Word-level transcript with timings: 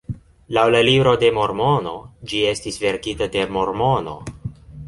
Laŭ 0.57 0.63
la 0.75 0.79
Libro 0.87 1.13
de 1.25 1.29
Mormono, 1.35 1.93
ĝi 2.31 2.41
estis 2.55 2.83
verkita 2.87 3.29
de 3.37 3.45
Mormono. 3.59 4.19